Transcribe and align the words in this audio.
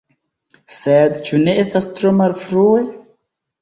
Sed 0.77 1.21
ĉu 1.29 1.43
ne 1.43 1.57
estas 1.67 1.89
tro 2.01 2.17
malfrue? 2.25 2.85